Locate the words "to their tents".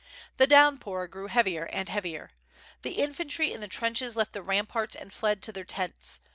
5.43-6.21